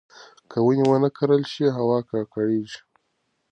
[0.49, 2.79] که ونې ونه کرل شي، هوا ککړېږي.